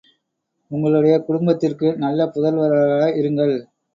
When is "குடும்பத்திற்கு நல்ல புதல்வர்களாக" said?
1.19-3.13